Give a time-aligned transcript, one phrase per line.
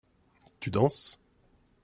[0.59, 1.19] Tu danses?